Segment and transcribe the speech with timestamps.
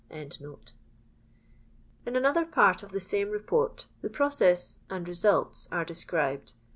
[0.09, 0.29] ]In
[2.15, 6.53] another part of the same Report the process and results are described.